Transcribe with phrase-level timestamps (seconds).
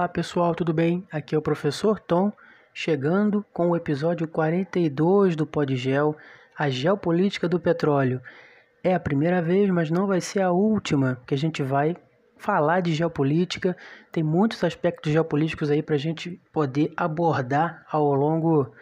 [0.00, 1.06] Olá pessoal, tudo bem?
[1.12, 2.32] Aqui é o professor Tom,
[2.72, 6.16] chegando com o episódio 42 do Podgel,
[6.56, 8.18] a geopolítica do petróleo.
[8.82, 11.94] É a primeira vez, mas não vai ser a última que a gente vai
[12.38, 13.76] falar de geopolítica.
[14.10, 18.72] Tem muitos aspectos geopolíticos aí para a gente poder abordar ao longo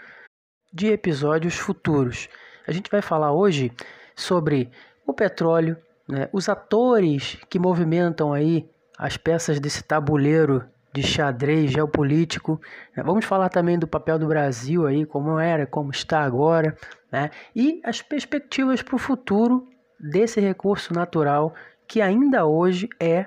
[0.73, 2.29] de episódios futuros.
[2.65, 3.73] A gente vai falar hoje
[4.15, 4.71] sobre
[5.05, 5.77] o petróleo,
[6.09, 10.65] né, os atores que movimentam aí as peças desse tabuleiro
[11.01, 12.61] de xadrez geopolítico.
[12.97, 13.03] Né?
[13.03, 16.77] Vamos falar também do papel do Brasil aí, como era, como está agora,
[17.11, 17.31] né?
[17.55, 19.67] e as perspectivas para o futuro
[19.99, 21.55] desse recurso natural
[21.87, 23.27] que ainda hoje é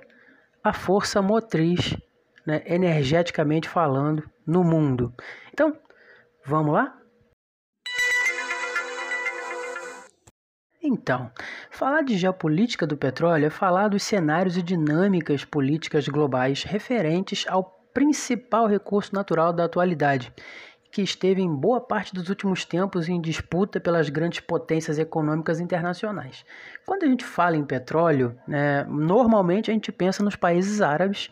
[0.64, 1.98] a força motriz,
[2.46, 5.12] né, energeticamente falando, no mundo.
[5.52, 5.76] Então,
[6.46, 7.01] vamos lá?
[10.92, 11.32] Então,
[11.70, 17.64] falar de geopolítica do petróleo é falar dos cenários e dinâmicas políticas globais referentes ao
[17.94, 20.34] principal recurso natural da atualidade,
[20.92, 26.44] que esteve em boa parte dos últimos tempos em disputa pelas grandes potências econômicas internacionais.
[26.86, 31.30] Quando a gente fala em petróleo, né, normalmente a gente pensa nos países árabes,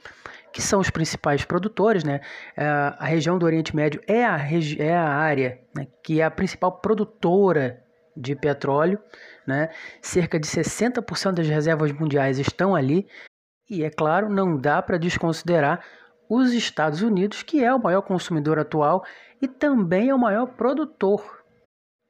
[0.54, 2.06] que são os principais produtores.
[2.06, 2.22] Né?
[2.56, 4.40] É, a região do Oriente Médio é a,
[4.78, 7.84] é a área né, que é a principal produtora
[8.16, 9.00] de petróleo,
[9.46, 9.70] né?
[10.02, 13.08] Cerca de 60% das reservas mundiais estão ali.
[13.70, 15.84] E é claro, não dá para desconsiderar
[16.30, 19.04] os Estados Unidos, que é o maior consumidor atual
[19.42, 21.44] e também é o maior produtor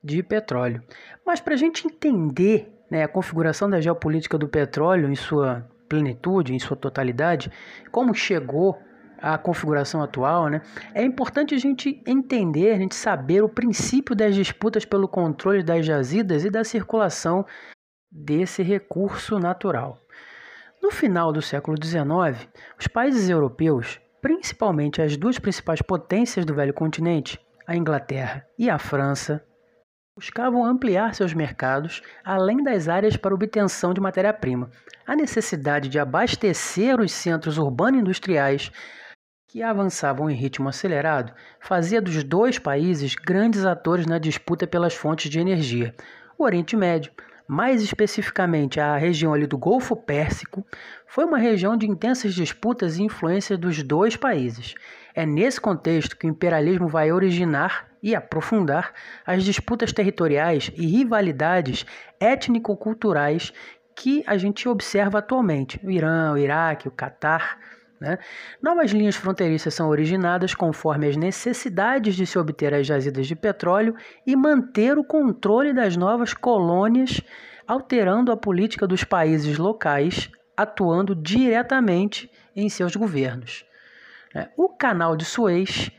[0.03, 0.83] de petróleo.
[1.25, 6.53] Mas para a gente entender né, a configuração da geopolítica do petróleo em sua plenitude,
[6.53, 7.52] em sua totalidade,
[7.91, 8.77] como chegou
[9.22, 10.62] a configuração atual, né,
[10.94, 15.86] é importante a gente entender, a gente saber o princípio das disputas pelo controle das
[15.86, 17.45] jazidas e da circulação
[18.11, 19.98] desse recurso natural.
[20.81, 22.48] No final do século XIX,
[22.80, 28.80] os países europeus, principalmente as duas principais potências do velho continente, a Inglaterra e a
[28.80, 29.43] França,
[30.16, 34.70] buscavam ampliar seus mercados além das áreas para obtenção de matéria-prima.
[35.05, 38.72] A necessidade de abastecer os centros urbano-industriais
[39.49, 45.30] que avançavam em ritmo acelerado, fazia dos dois países grandes atores na disputa pelas fontes
[45.30, 45.95] de energia.
[46.37, 47.11] O Oriente Médio,
[47.48, 50.64] mais especificamente a região ali do Golfo Pérsico,
[51.08, 54.76] foi uma região de intensas disputas e influências dos dois países.
[55.15, 58.93] É nesse contexto que o imperialismo vai originar e aprofundar
[59.26, 61.87] as disputas territoriais e rivalidades
[62.20, 63.52] étnico-culturais
[63.95, 65.80] que a gente observa atualmente.
[65.83, 67.58] O Irã, o Iraque, o Catar
[67.99, 68.17] né?
[68.61, 73.95] Novas linhas fronteiriças são originadas conforme as necessidades de se obter as jazidas de petróleo
[74.26, 77.21] e manter o controle das novas colônias,
[77.67, 83.65] alterando a política dos países locais, atuando diretamente em seus governos.
[84.33, 84.49] Né?
[84.55, 85.92] O Canal de Suez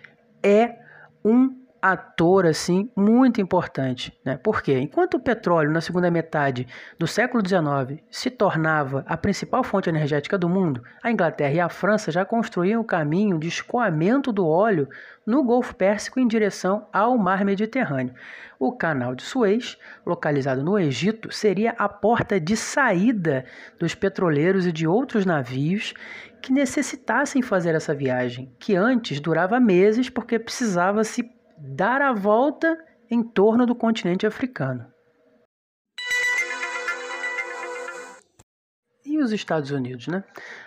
[0.43, 0.78] é
[1.25, 4.39] um ator assim muito importante, né?
[4.43, 6.67] Porque enquanto o petróleo na segunda metade
[6.99, 11.69] do século XIX se tornava a principal fonte energética do mundo, a Inglaterra e a
[11.69, 14.89] França já construíam o caminho de escoamento do óleo
[15.27, 18.15] no Golfo Pérsico em direção ao Mar Mediterrâneo.
[18.59, 23.45] O Canal de Suez, localizado no Egito, seria a porta de saída
[23.79, 25.95] dos petroleiros e de outros navios
[26.43, 32.78] que necessitassem fazer essa viagem, que antes durava meses porque precisava se dar a volta
[33.10, 34.87] em torno do continente africano.
[39.04, 40.25] E os Estados Unidos, né?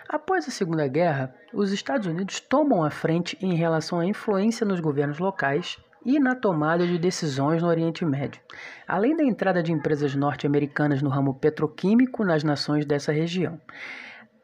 [0.08, 4.80] Após a Segunda Guerra, os Estados Unidos tomam a frente em relação à influência nos
[4.80, 8.40] governos locais e na tomada de decisões no Oriente Médio,
[8.86, 13.58] além da entrada de empresas norte-americanas no ramo petroquímico nas nações dessa região.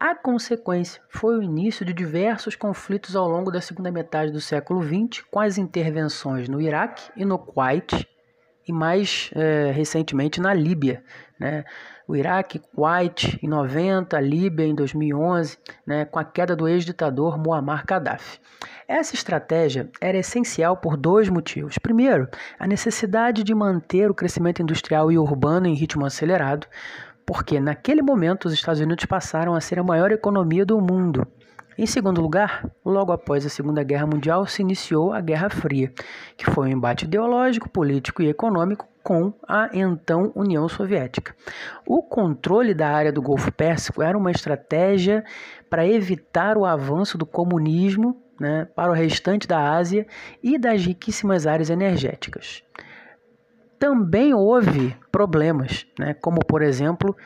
[0.00, 4.82] A consequência foi o início de diversos conflitos ao longo da segunda metade do século
[4.82, 8.08] XX, com as intervenções no Iraque e no Kuwait,
[8.66, 11.04] e mais é, recentemente na Líbia.
[11.38, 11.64] Né?
[12.08, 17.38] O Iraque, Kuwait em 90, a Líbia em 2011, né, com a queda do ex-ditador
[17.38, 18.40] Muammar Gaddafi.
[18.88, 21.78] Essa estratégia era essencial por dois motivos.
[21.78, 22.26] Primeiro,
[22.58, 26.66] a necessidade de manter o crescimento industrial e urbano em ritmo acelerado,
[27.30, 31.24] porque naquele momento os Estados Unidos passaram a ser a maior economia do mundo.
[31.78, 35.92] Em segundo lugar, logo após a Segunda Guerra Mundial se iniciou a Guerra Fria,
[36.36, 41.32] que foi um embate ideológico, político e econômico com a então União Soviética.
[41.86, 45.24] O controle da área do Golfo Pérsico era uma estratégia
[45.70, 50.04] para evitar o avanço do comunismo né, para o restante da Ásia
[50.42, 52.64] e das riquíssimas áreas energéticas
[53.80, 56.12] também houve problemas, né?
[56.12, 57.16] como por exemplo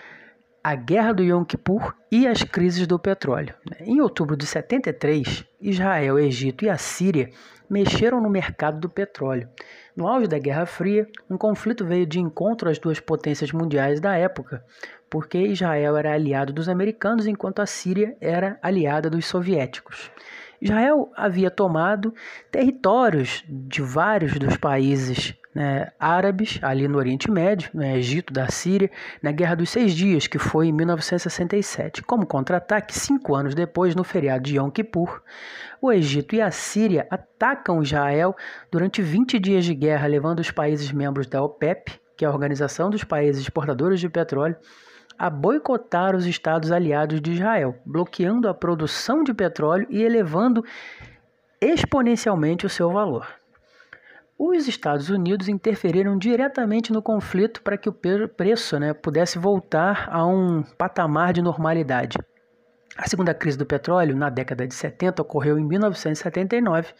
[0.62, 3.52] a Guerra do Yom Kippur e as crises do petróleo.
[3.80, 7.28] Em outubro de 73, Israel, Egito e a Síria
[7.68, 9.48] mexeram no mercado do petróleo.
[9.96, 14.16] No auge da Guerra Fria, um conflito veio de encontro às duas potências mundiais da
[14.16, 14.64] época,
[15.10, 20.10] porque Israel era aliado dos americanos enquanto a Síria era aliada dos soviéticos.
[20.62, 22.14] Israel havia tomado
[22.50, 28.90] territórios de vários dos países né, árabes ali no Oriente Médio, no Egito, da Síria,
[29.22, 32.02] na Guerra dos Seis Dias, que foi em 1967.
[32.02, 35.22] Como contra-ataque, cinco anos depois, no feriado de Yom Kippur,
[35.80, 38.34] o Egito e a Síria atacam Israel
[38.70, 42.90] durante 20 dias de guerra, levando os países membros da OPEP, que é a Organização
[42.90, 44.56] dos Países Exportadores de Petróleo,
[45.16, 50.64] a boicotar os estados aliados de Israel, bloqueando a produção de petróleo e elevando
[51.60, 53.44] exponencialmente o seu valor.
[54.46, 57.96] Os Estados Unidos interferiram diretamente no conflito para que o
[58.37, 62.19] preço né, pudesse voltar a um patamar de normalidade.
[62.94, 66.93] A segunda crise do petróleo, na década de 70, ocorreu em 1979,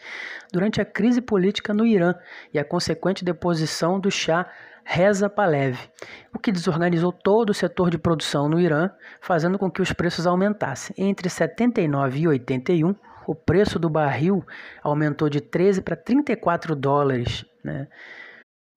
[0.51, 2.15] durante a crise política no Irã
[2.51, 4.49] e a consequente deposição do Shah
[4.83, 5.87] Reza Pahlavi,
[6.33, 8.89] o que desorganizou todo o setor de produção no Irã,
[9.21, 10.95] fazendo com que os preços aumentassem.
[10.97, 12.95] Entre 79 e 81,
[13.27, 14.45] o preço do barril
[14.83, 17.45] aumentou de 13 para 34 dólares.
[17.63, 17.87] Né?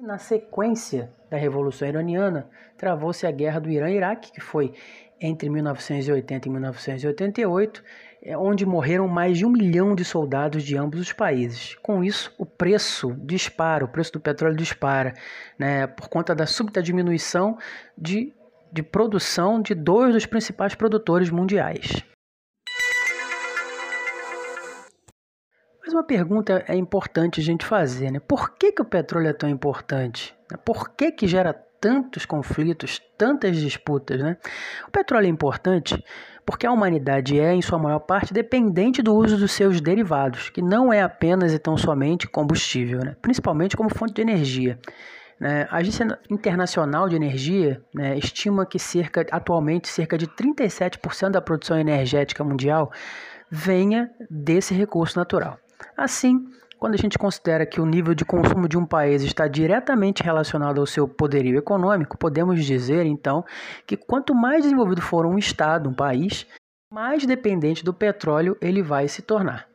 [0.01, 4.73] Na sequência da Revolução Iraniana, travou-se a Guerra do Irã-Iraque, que foi
[5.21, 7.83] entre 1980 e 1988,
[8.23, 11.75] é, onde morreram mais de um milhão de soldados de ambos os países.
[11.83, 15.15] Com isso, o preço dispara, o preço do petróleo dispara,
[15.59, 17.59] né, por conta da súbita diminuição
[17.97, 18.33] de,
[18.73, 22.05] de produção de dois dos principais produtores mundiais.
[25.89, 28.21] Mas uma pergunta é importante a gente fazer, né?
[28.21, 30.37] Por que, que o petróleo é tão importante?
[30.63, 34.37] Por que, que gera tantos conflitos, tantas disputas, né?
[34.87, 36.05] O petróleo é importante
[36.45, 40.61] porque a humanidade é, em sua maior parte, dependente do uso dos seus derivados, que
[40.61, 43.17] não é apenas e tão somente combustível, né?
[43.23, 44.79] principalmente como fonte de energia.
[45.41, 45.67] Né?
[45.71, 51.79] A Agência Internacional de Energia né, estima que cerca, atualmente cerca de 37% da produção
[51.79, 52.93] energética mundial
[53.51, 55.59] venha desse recurso natural.
[55.97, 56.47] Assim,
[56.79, 60.81] quando a gente considera que o nível de consumo de um país está diretamente relacionado
[60.81, 63.45] ao seu poderio econômico, podemos dizer então
[63.87, 66.47] que quanto mais desenvolvido for um estado, um país,
[66.93, 69.68] mais dependente do petróleo ele vai se tornar.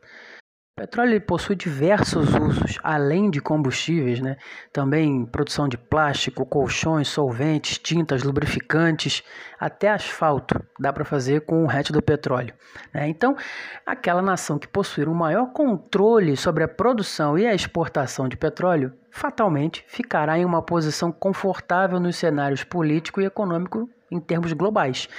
[0.75, 4.37] O petróleo possui diversos usos, além de combustíveis, né?
[4.71, 9.21] também produção de plástico, colchões, solventes, tintas, lubrificantes,
[9.59, 12.55] até asfalto dá para fazer com o resto do petróleo.
[12.91, 13.07] Né?
[13.07, 13.37] Então,
[13.85, 18.91] aquela nação que possuir um maior controle sobre a produção e a exportação de petróleo,
[19.11, 25.09] fatalmente ficará em uma posição confortável nos cenários político e econômico em termos globais,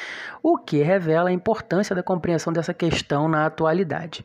[0.43, 4.25] o que revela a importância da compreensão dessa questão na atualidade.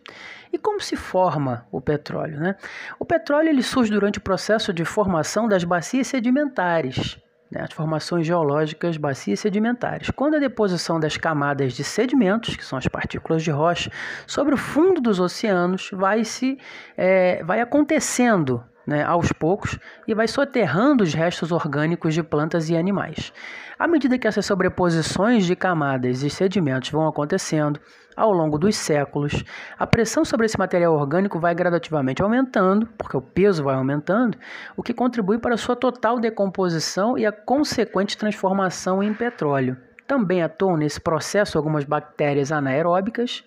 [0.51, 2.39] E como se forma o petróleo?
[2.39, 2.55] Né?
[2.99, 7.19] O petróleo ele surge durante o processo de formação das bacias sedimentares,
[7.51, 10.09] né, as formações geológicas bacias sedimentares.
[10.11, 13.91] Quando a deposição das camadas de sedimentos, que são as partículas de rocha,
[14.27, 16.57] sobre o fundo dos oceanos vai se
[16.95, 19.77] é, vai acontecendo né, aos poucos
[20.07, 23.31] e vai soterrando os restos orgânicos de plantas e animais.
[23.77, 27.79] À medida que essas sobreposições de camadas e sedimentos vão acontecendo
[28.17, 29.45] ao longo dos séculos,
[29.77, 34.37] a pressão sobre esse material orgânico vai gradativamente aumentando, porque o peso vai aumentando,
[34.75, 39.77] o que contribui para a sua total decomposição e a consequente transformação em petróleo.
[40.05, 43.45] Também atuam nesse processo algumas bactérias anaeróbicas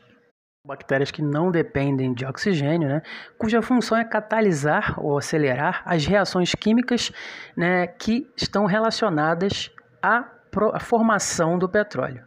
[0.64, 3.02] Bactérias que não dependem de oxigênio, né,
[3.36, 7.10] cuja função é catalisar ou acelerar as reações químicas
[7.56, 10.24] né, que estão relacionadas à,
[10.72, 12.22] à formação do petróleo.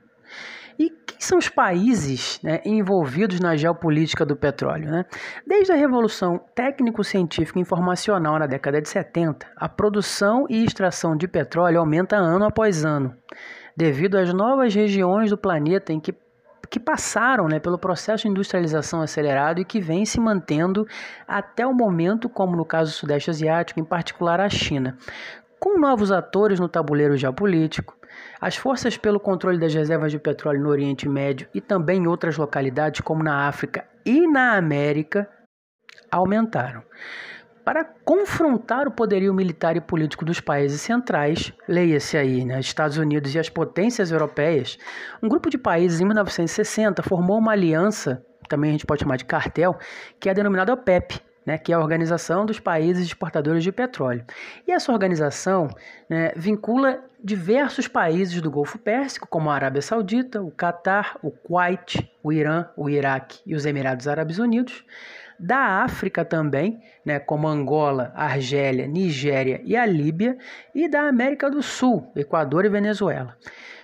[0.77, 4.91] E quem são os países né, envolvidos na geopolítica do petróleo?
[4.91, 5.05] Né?
[5.47, 11.25] Desde a Revolução Técnico-Científica e Informacional na década de 70, a produção e extração de
[11.25, 13.15] petróleo aumenta ano após ano,
[13.77, 16.24] devido às novas regiões do planeta em que
[16.67, 20.87] que passaram né, pelo processo de industrialização acelerado e que vem se mantendo
[21.27, 24.97] até o momento, como no caso do Sudeste Asiático, em particular a China.
[25.59, 27.95] Com novos atores no tabuleiro geopolítico,
[28.39, 32.37] as forças pelo controle das reservas de petróleo no Oriente Médio e também em outras
[32.37, 35.27] localidades, como na África e na América,
[36.11, 36.83] aumentaram.
[37.65, 43.33] Para confrontar o poderio militar e político dos países centrais, leia-se aí, né, Estados Unidos
[43.33, 44.77] e as potências europeias,
[45.21, 49.25] um grupo de países em 1960 formou uma aliança, também a gente pode chamar de
[49.25, 49.75] cartel,
[50.19, 54.23] que é denominada OPEP, né, que é a Organização dos Países Exportadores de Petróleo.
[54.67, 55.67] E essa organização
[56.07, 62.07] né, vincula diversos países do Golfo Pérsico, como a Arábia Saudita, o Catar, o Kuwait,
[62.21, 64.85] o Irã, o Iraque e os Emirados Árabes Unidos,
[65.39, 70.37] da África também, né, como Angola, Argélia, Nigéria e a Líbia,
[70.73, 73.35] e da América do Sul, Equador e Venezuela.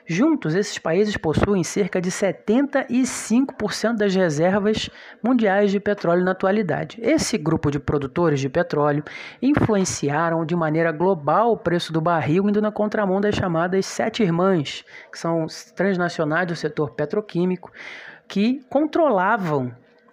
[0.05, 4.89] Juntos, esses países possuem cerca de 75% das reservas
[5.23, 6.97] mundiais de petróleo na atualidade.
[7.01, 9.03] Esse grupo de produtores de petróleo
[9.41, 14.83] influenciaram de maneira global o preço do barril, indo na contramão das chamadas Sete Irmãs,
[15.11, 17.71] que são transnacionais do setor petroquímico,
[18.27, 19.71] que controlavam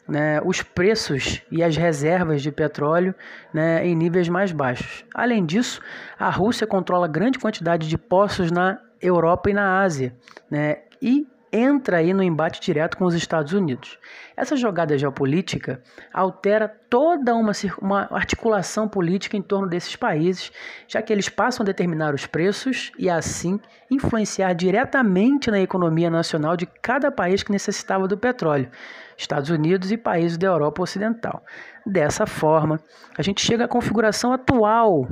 [0.09, 3.15] né, os preços e as reservas de petróleo
[3.53, 5.05] né, em níveis mais baixos.
[5.15, 5.83] Além disso,
[6.19, 10.17] a Rússia controla grande quantidade de poços na Europa e na Ásia,
[10.51, 13.99] né, e entra aí no embate direto com os Estados Unidos.
[14.37, 20.53] Essa jogada geopolítica altera toda uma, uma articulação política em torno desses países,
[20.87, 23.59] já que eles passam a determinar os preços e, assim,
[23.91, 28.71] influenciar diretamente na economia nacional de cada país que necessitava do petróleo,
[29.19, 31.43] Estados Unidos e países da Europa Ocidental.
[31.85, 32.81] Dessa forma,
[33.19, 35.09] a gente chega à configuração atual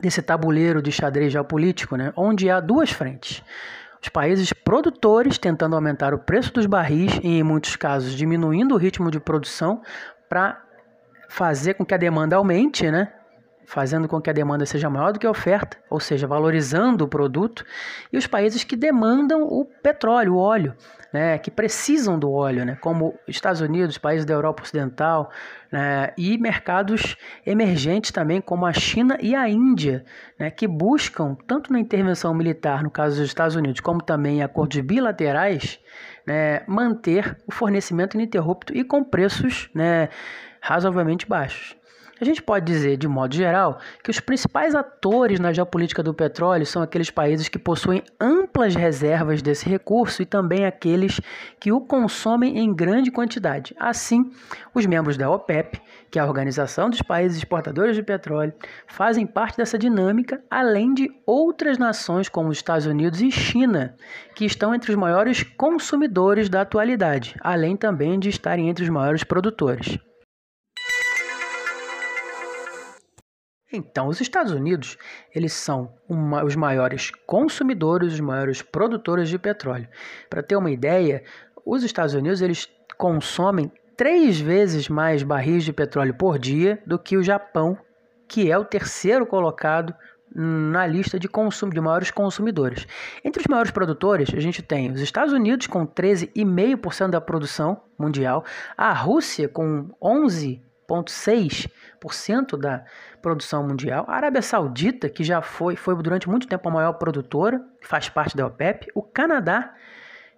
[0.00, 3.42] desse tabuleiro de xadrez geopolítico, né, onde há duas frentes.
[4.02, 8.78] Os países produtores tentando aumentar o preço dos barris e, em muitos casos, diminuindo o
[8.78, 9.80] ritmo de produção
[10.28, 10.60] para
[11.28, 13.12] fazer com que a demanda aumente, né?
[13.66, 17.08] Fazendo com que a demanda seja maior do que a oferta, ou seja, valorizando o
[17.08, 17.64] produto,
[18.12, 20.74] e os países que demandam o petróleo, o óleo,
[21.12, 25.30] né, que precisam do óleo, né, como Estados Unidos, países da Europa Ocidental,
[25.70, 27.16] né, e mercados
[27.46, 30.04] emergentes também, como a China e a Índia,
[30.36, 34.42] né, que buscam, tanto na intervenção militar, no caso dos Estados Unidos, como também em
[34.42, 35.78] acordos bilaterais,
[36.26, 40.08] né, manter o fornecimento ininterrupto e com preços né,
[40.60, 41.76] razoavelmente baixos.
[42.20, 46.64] A gente pode dizer, de modo geral, que os principais atores na geopolítica do petróleo
[46.64, 51.20] são aqueles países que possuem amplas reservas desse recurso e também aqueles
[51.58, 53.74] que o consomem em grande quantidade.
[53.80, 54.30] Assim,
[54.72, 58.54] os membros da OPEP, que é a Organização dos Países Exportadores de Petróleo,
[58.86, 63.96] fazem parte dessa dinâmica, além de outras nações como os Estados Unidos e China,
[64.36, 69.24] que estão entre os maiores consumidores da atualidade, além também de estarem entre os maiores
[69.24, 69.98] produtores.
[73.74, 74.96] Então, os Estados Unidos,
[75.34, 79.88] eles são uma, os maiores consumidores, os maiores produtores de petróleo.
[80.30, 81.22] Para ter uma ideia,
[81.64, 87.16] os Estados Unidos eles consomem três vezes mais barris de petróleo por dia do que
[87.16, 87.78] o Japão,
[88.28, 89.94] que é o terceiro colocado
[90.34, 92.86] na lista de consumo de maiores consumidores.
[93.24, 98.44] Entre os maiores produtores, a gente tem os Estados Unidos com 13,5% da produção mundial,
[98.76, 99.90] a Rússia com
[100.88, 102.84] 11,6% da
[103.22, 107.64] produção mundial, a Arábia Saudita, que já foi, foi durante muito tempo a maior produtora,
[107.80, 109.74] faz parte da OPEP, o Canadá,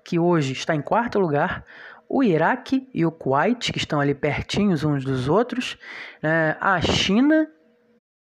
[0.05, 1.65] que hoje está em quarto lugar,
[2.09, 5.77] o Iraque e o Kuwait, que estão ali pertinhos uns dos outros,
[6.23, 6.57] né?
[6.61, 7.49] a China,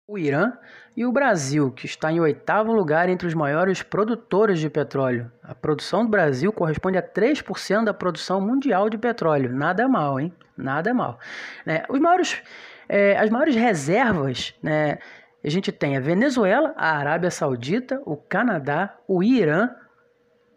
[0.07, 0.53] o Irã
[0.97, 5.31] e o Brasil, que está em oitavo lugar entre os maiores produtores de petróleo.
[5.43, 9.53] A produção do Brasil corresponde a 3% da produção mundial de petróleo.
[9.53, 10.33] Nada mal, hein?
[10.57, 11.19] Nada mal.
[11.65, 11.85] Né?
[11.89, 12.43] Os maiores
[12.89, 14.99] é, as maiores reservas, né,
[15.43, 19.71] a gente tem a Venezuela, a Arábia Saudita, o Canadá, o Irã,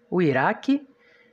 [0.09, 0.85] o Iraque,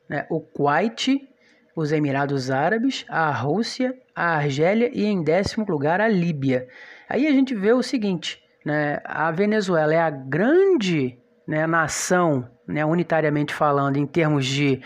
[0.08, 1.28] né, o Kuwait,
[1.74, 6.68] os Emirados Árabes, a Rússia, a Argélia e em décimo lugar a Líbia.
[7.08, 12.84] Aí a gente vê o seguinte, né, a Venezuela é a grande né, nação, né,
[12.84, 14.80] unitariamente falando, em termos de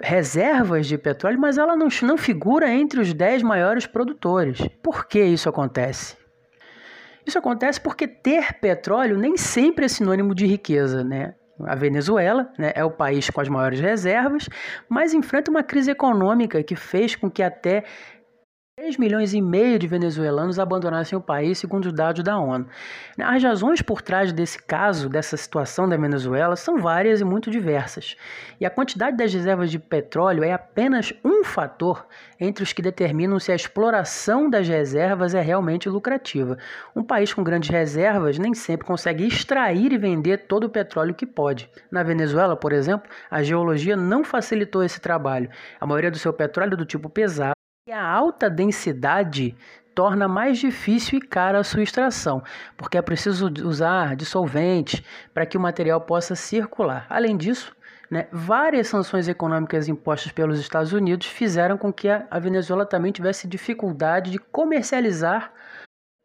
[0.00, 4.58] reservas de petróleo, mas ela não, não figura entre os 10 maiores produtores.
[4.82, 6.16] Por que isso acontece?
[7.26, 11.34] Isso acontece porque ter petróleo nem sempre é sinônimo de riqueza, né?
[11.64, 14.48] A Venezuela né, é o país com as maiores reservas,
[14.88, 17.84] mas enfrenta uma crise econômica que fez com que até
[18.78, 22.68] 3 milhões e meio de venezuelanos abandonassem o país, segundo os dados da ONU.
[23.18, 28.16] As razões por trás desse caso, dessa situação da Venezuela, são várias e muito diversas.
[28.60, 32.06] E a quantidade das reservas de petróleo é apenas um fator
[32.38, 36.58] entre os que determinam se a exploração das reservas é realmente lucrativa.
[36.94, 41.24] Um país com grandes reservas nem sempre consegue extrair e vender todo o petróleo que
[41.24, 41.70] pode.
[41.90, 45.48] Na Venezuela, por exemplo, a geologia não facilitou esse trabalho.
[45.80, 47.55] A maioria do seu petróleo é do tipo pesado
[47.88, 49.56] e a alta densidade
[49.94, 52.42] torna mais difícil e cara a sua extração,
[52.76, 57.06] porque é preciso usar dissolventes para que o material possa circular.
[57.08, 57.72] Além disso,
[58.10, 63.46] né, várias sanções econômicas impostas pelos Estados Unidos fizeram com que a Venezuela também tivesse
[63.46, 65.52] dificuldade de comercializar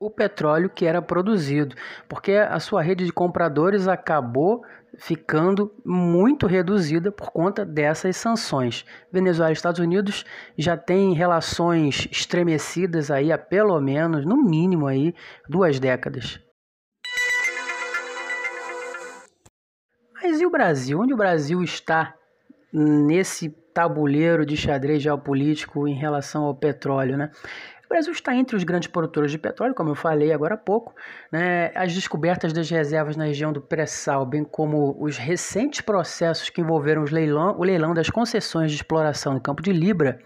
[0.02, 1.76] o petróleo que era produzido,
[2.10, 4.64] porque a sua rede de compradores acabou
[4.98, 8.84] ficando muito reduzida por conta dessas sanções.
[9.12, 10.26] Venezuela e Estados Unidos
[10.58, 15.14] já têm relações estremecidas aí há pelo menos, no mínimo aí,
[15.48, 16.40] duas décadas.
[20.16, 21.00] Mas e o Brasil?
[21.00, 22.16] Onde o Brasil está
[22.74, 27.32] nesse tabuleiro de xadrez geopolítico em relação ao petróleo, né?
[27.92, 30.96] O Brasil está entre os grandes produtores de petróleo, como eu falei agora há pouco.
[31.30, 31.74] Né?
[31.76, 37.04] As descobertas das reservas na região do pré-sal, bem como os recentes processos que envolveram
[37.04, 40.22] leilão, o leilão das concessões de exploração no campo de Libra,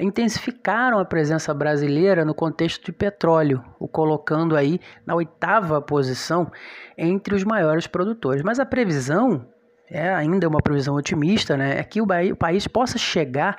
[0.00, 6.50] intensificaram a presença brasileira no contexto de petróleo, o colocando aí na oitava posição
[6.96, 8.42] entre os maiores produtores.
[8.42, 9.46] Mas a previsão
[9.88, 11.78] é ainda uma previsão otimista, né?
[11.78, 13.56] É que o, o país possa chegar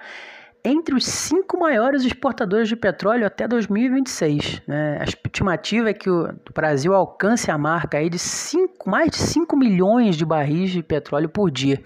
[0.64, 4.62] entre os cinco maiores exportadores de petróleo até 2026.
[4.68, 4.98] Né?
[5.00, 9.56] A estimativa é que o Brasil alcance a marca aí de cinco, mais de 5
[9.56, 11.82] milhões de barris de petróleo por dia.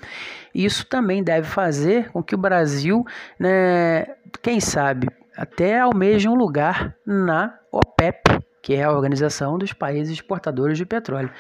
[0.53, 3.05] Isso também deve fazer com que o Brasil,
[3.39, 4.05] né,
[4.41, 10.77] quem sabe, até almeje um lugar na OPEP, que é a Organização dos Países Exportadores
[10.77, 11.31] de Petróleo.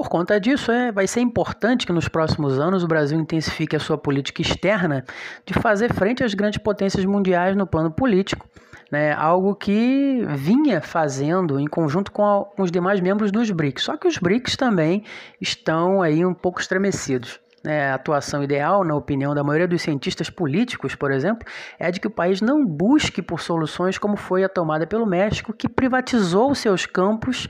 [0.00, 3.78] Por conta disso, é, vai ser importante que nos próximos anos o Brasil intensifique a
[3.78, 5.04] sua política externa
[5.44, 8.48] de fazer frente às grandes potências mundiais no plano político,
[8.90, 13.82] né, algo que vinha fazendo em conjunto com, a, com os demais membros dos BRICS.
[13.82, 15.04] Só que os BRICS também
[15.38, 17.38] estão aí um pouco estremecidos.
[17.62, 21.46] Né, a atuação ideal, na opinião da maioria dos cientistas políticos, por exemplo,
[21.78, 25.52] é de que o país não busque por soluções como foi a tomada pelo México,
[25.52, 27.46] que privatizou seus campos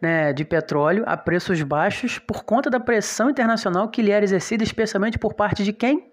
[0.00, 4.62] né, de petróleo a preços baixos por conta da pressão internacional que lhe era exercida,
[4.62, 6.12] especialmente por parte de quem?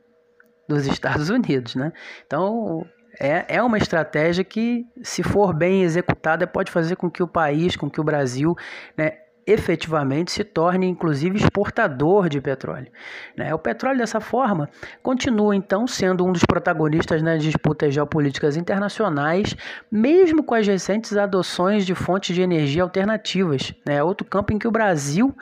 [0.67, 1.75] Dos Estados Unidos.
[1.75, 1.91] Né?
[2.25, 2.85] Então,
[3.19, 7.75] é, é uma estratégia que, se for bem executada, pode fazer com que o país,
[7.75, 8.55] com que o Brasil,
[8.97, 12.91] né, efetivamente se torne inclusive exportador de petróleo.
[13.35, 13.53] Né?
[13.53, 14.69] O petróleo dessa forma
[15.03, 19.55] continua então sendo um dos protagonistas nas disputas geopolíticas internacionais,
[19.91, 23.73] mesmo com as recentes adoções de fontes de energia alternativas.
[23.85, 24.01] Né?
[24.01, 25.35] Outro campo em que o Brasil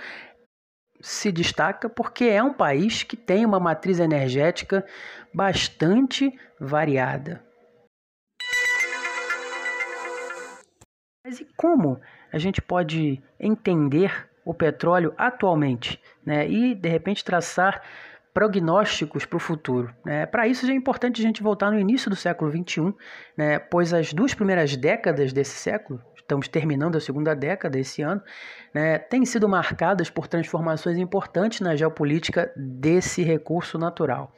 [1.00, 4.86] se destaca porque é um país que tem uma matriz energética
[5.34, 7.44] bastante variada.
[11.26, 12.00] Mas e como
[12.34, 16.50] a gente pode entender o petróleo atualmente né?
[16.50, 17.82] e, de repente, traçar
[18.34, 19.94] prognósticos para o futuro.
[20.04, 20.26] Né?
[20.26, 22.94] Para isso é importante a gente voltar no início do século XXI,
[23.38, 23.60] né?
[23.60, 28.22] pois as duas primeiras décadas desse século, estamos terminando a segunda década esse ano,
[28.74, 28.98] né?
[28.98, 34.34] têm sido marcadas por transformações importantes na geopolítica desse recurso natural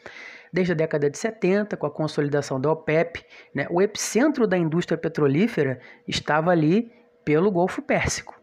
[0.53, 4.97] desde a década de 70, com a consolidação da OPEP, né, o epicentro da indústria
[4.97, 6.89] petrolífera estava ali
[7.25, 8.39] pelo Golfo Pérsico.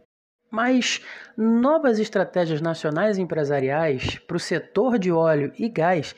[0.50, 1.00] Mas
[1.36, 6.14] novas estratégias nacionais empresariais para o setor de óleo e gás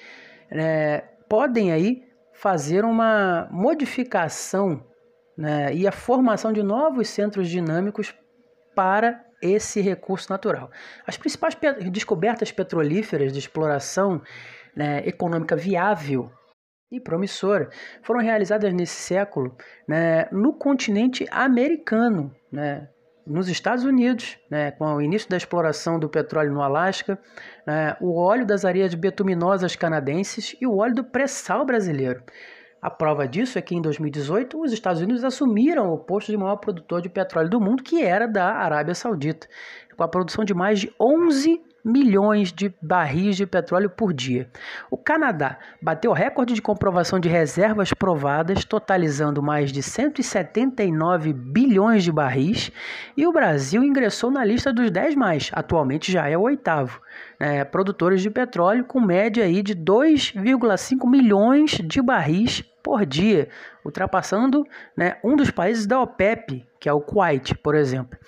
[0.50, 4.84] né, podem aí fazer uma modificação
[5.38, 8.12] né, e a formação de novos centros dinâmicos
[8.74, 10.70] para esse recurso natural.
[11.06, 14.20] As principais pe descobertas petrolíferas de exploração
[14.74, 16.30] né, econômica viável
[16.96, 17.68] e promissora
[18.02, 22.88] foram realizadas nesse século né, no continente americano, né,
[23.26, 27.18] nos Estados Unidos, né, com o início da exploração do petróleo no Alasca,
[27.66, 32.22] né, o óleo das areias bituminosas canadenses e o óleo do pré-sal brasileiro.
[32.82, 36.56] A prova disso é que em 2018 os Estados Unidos assumiram o posto de maior
[36.56, 39.48] produtor de petróleo do mundo, que era da Arábia Saudita,
[39.96, 44.48] com a produção de mais de 11 milhões de barris de petróleo por dia.
[44.90, 52.10] O Canadá bateu recorde de comprovação de reservas provadas, totalizando mais de 179 bilhões de
[52.10, 52.72] barris,
[53.16, 57.00] e o Brasil ingressou na lista dos 10 mais, atualmente já é o oitavo.
[57.38, 63.48] É, produtores de petróleo com média aí de 2,5 milhões de barris por dia,
[63.84, 64.66] ultrapassando
[64.96, 68.18] né, um dos países da OPEP, que é o Kuwait, por exemplo.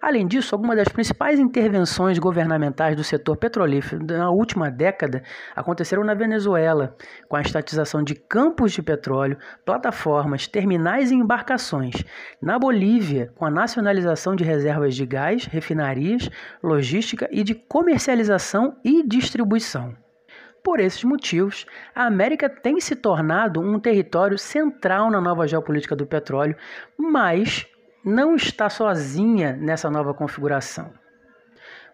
[0.00, 5.22] Além disso, algumas das principais intervenções governamentais do setor petrolífero na última década
[5.54, 6.96] aconteceram na Venezuela,
[7.28, 11.94] com a estatização de campos de petróleo, plataformas, terminais e embarcações.
[12.40, 16.30] Na Bolívia, com a nacionalização de reservas de gás, refinarias,
[16.62, 19.94] logística e de comercialização e distribuição.
[20.64, 26.06] Por esses motivos, a América tem se tornado um território central na nova geopolítica do
[26.06, 26.56] petróleo,
[26.98, 27.66] mas
[28.04, 30.92] não está sozinha nessa nova configuração.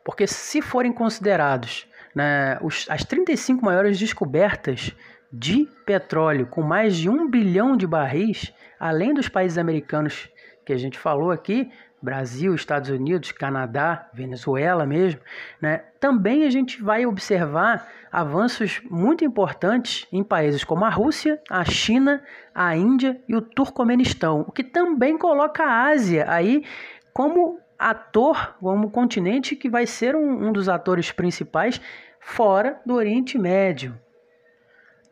[0.04, 4.94] Porque se forem considerados né, os, as 35 maiores descobertas
[5.32, 10.30] de petróleo, com mais de um bilhão de barris, além dos países americanos
[10.64, 11.70] que a gente falou aqui,
[12.06, 15.20] Brasil, Estados Unidos, Canadá, Venezuela mesmo,
[15.60, 15.78] né?
[15.98, 22.22] também a gente vai observar avanços muito importantes em países como a Rússia, a China,
[22.54, 26.64] a Índia e o Turcomenistão, o que também coloca a Ásia aí
[27.12, 31.80] como ator, como continente que vai ser um, um dos atores principais
[32.20, 33.98] fora do Oriente Médio.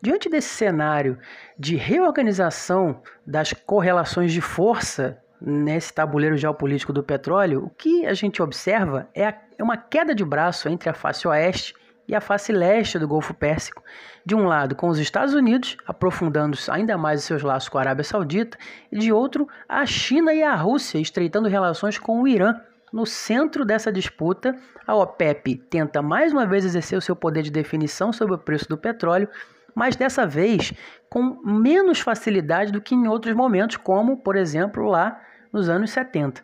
[0.01, 1.19] Diante desse cenário
[1.59, 8.43] de reorganização das correlações de força nesse tabuleiro geopolítico do petróleo, o que a gente
[8.43, 11.75] observa é, é uma queda de braço entre a face oeste
[12.07, 13.83] e a face leste do Golfo Pérsico.
[14.25, 17.83] De um lado, com os Estados Unidos, aprofundando ainda mais os seus laços com a
[17.83, 18.59] Arábia Saudita,
[18.91, 22.55] e de outro, a China e a Rússia, estreitando relações com o Irã.
[22.93, 24.55] No centro dessa disputa,
[24.87, 28.69] a OPEP tenta mais uma vez exercer o seu poder de definição sobre o preço
[28.69, 29.29] do petróleo,
[29.75, 30.73] mas dessa vez
[31.15, 35.23] com menos facilidade do que em outros momentos, como, por exemplo, lá
[35.53, 36.43] nos anos 70.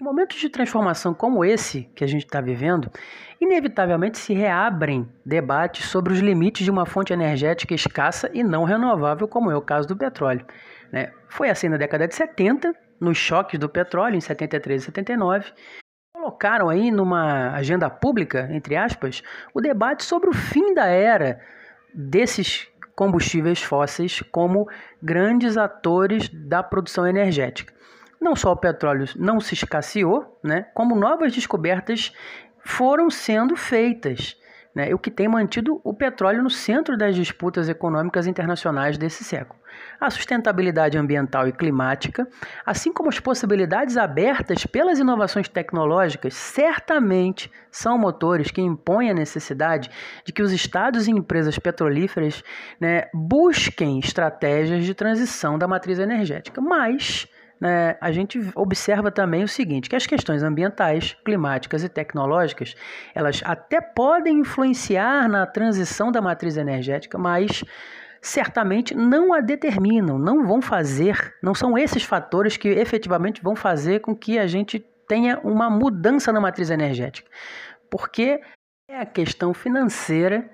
[0.00, 2.92] Em momentos de transformação como esse que a gente está vivendo,
[3.40, 9.26] inevitavelmente se reabrem debates sobre os limites de uma fonte energética escassa e não renovável,
[9.26, 10.46] como é o caso do petróleo.
[10.92, 11.10] Né?
[11.28, 15.52] Foi assim na década de 70, nos choques do petróleo, em 73 e 79,
[16.14, 21.40] colocaram aí numa agenda pública, entre aspas, o debate sobre o fim da era
[21.92, 24.68] desses combustíveis fósseis como
[25.00, 27.72] grandes atores da produção energética.
[28.20, 32.12] Não só o petróleo não se escasseou, né, como novas descobertas
[32.58, 34.36] foram sendo feitas,
[34.74, 39.57] né, o que tem mantido o petróleo no centro das disputas econômicas internacionais desse século.
[40.00, 42.26] A sustentabilidade ambiental e climática,
[42.64, 49.90] assim como as possibilidades abertas pelas inovações tecnológicas, certamente são motores que impõem a necessidade
[50.24, 52.42] de que os estados e empresas petrolíferas
[52.80, 56.60] né, busquem estratégias de transição da matriz energética.
[56.60, 57.28] Mas
[57.60, 62.74] né, a gente observa também o seguinte, que as questões ambientais, climáticas e tecnológicas,
[63.14, 67.64] elas até podem influenciar na transição da matriz energética, mas
[68.20, 74.00] certamente não a determinam, não vão fazer, não são esses fatores que efetivamente vão fazer
[74.00, 77.30] com que a gente tenha uma mudança na matriz energética.
[77.90, 78.40] Porque
[78.88, 80.48] é a questão financeira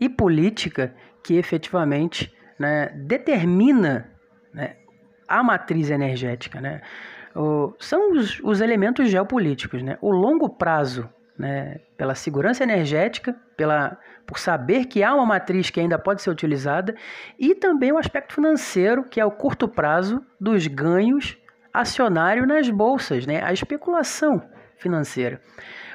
[0.00, 4.10] e política que efetivamente né, determina
[4.52, 4.76] né,
[5.28, 6.82] a matriz energética, né?
[7.34, 9.98] O, são os, os elementos geopolíticos, né?
[10.00, 11.80] O longo prazo, né?
[11.96, 16.94] Pela segurança energética, pela, por saber que há uma matriz que ainda pode ser utilizada,
[17.38, 21.36] e também o aspecto financeiro, que é o curto prazo dos ganhos
[21.72, 23.42] acionário nas bolsas, né?
[23.42, 24.42] A especulação
[24.78, 25.40] financeira.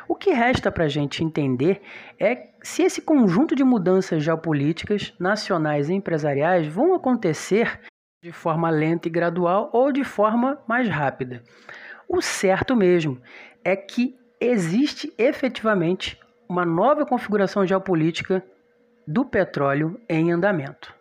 [0.08, 1.82] O que resta para a gente entender
[2.19, 7.80] é se esse conjunto de mudanças geopolíticas, nacionais e empresariais vão acontecer
[8.23, 11.41] de forma lenta e gradual ou de forma mais rápida.
[12.08, 13.19] O certo mesmo
[13.63, 18.43] é que existe efetivamente uma nova configuração geopolítica
[19.08, 20.93] do petróleo em andamento.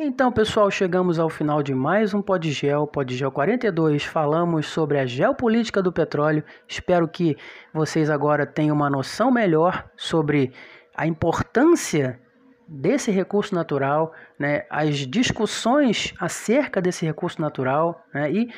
[0.00, 4.04] Então, pessoal, chegamos ao final de mais um Podgel, Podgel 42.
[4.04, 6.44] Falamos sobre a geopolítica do petróleo.
[6.68, 7.36] Espero que
[7.74, 10.52] vocês agora tenham uma noção melhor sobre
[10.96, 12.20] a importância
[12.66, 18.48] desse recurso natural, né, as discussões acerca desse recurso natural né, e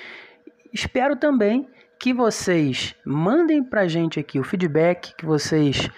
[0.72, 5.90] espero também que vocês mandem para a gente aqui o feedback, que vocês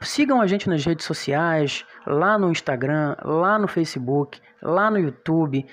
[0.00, 5.66] sigam a gente nas redes sociais, lá no Instagram, lá no Facebook, lá no YouTube.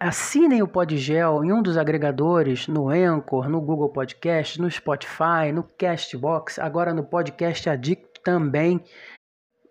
[0.00, 5.62] Assinem o Podgel em um dos agregadores, no Anchor, no Google Podcast, no Spotify, no
[5.62, 8.82] Castbox, agora no Podcast Addict também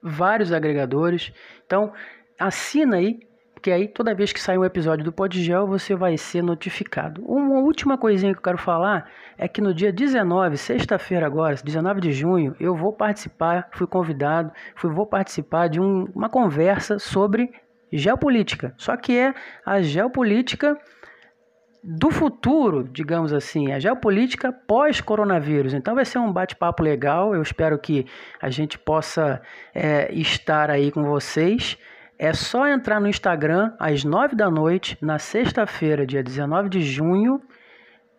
[0.03, 1.31] vários agregadores.
[1.65, 1.93] Então,
[2.39, 3.19] assina aí,
[3.63, 7.23] porque aí toda vez que sair um episódio do Podgel, você vai ser notificado.
[7.25, 12.01] Uma última coisinha que eu quero falar é que no dia 19, sexta-feira agora, 19
[12.01, 17.53] de junho, eu vou participar, fui convidado, fui, vou participar de um, uma conversa sobre
[17.89, 18.73] geopolítica.
[18.77, 19.33] Só que é
[19.65, 20.77] a geopolítica
[21.81, 25.73] do futuro, digamos assim, a geopolítica pós-coronavírus.
[25.73, 27.33] Então vai ser um bate-papo legal.
[27.33, 28.05] Eu espero que
[28.41, 29.41] a gente possa
[29.73, 31.77] é, estar aí com vocês.
[32.17, 37.41] É só entrar no Instagram às 9 da noite, na sexta-feira, dia 19 de junho.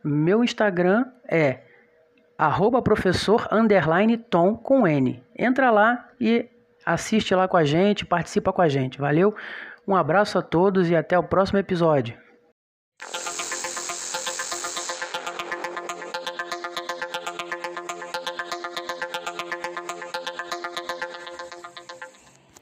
[0.03, 1.61] Meu Instagram é
[2.37, 5.23] arroba professor underline tom com N.
[5.39, 6.49] Entra lá e
[6.85, 8.99] assiste lá com a gente, participa com a gente.
[8.99, 9.35] Valeu?
[9.87, 12.17] Um abraço a todos e até o próximo episódio.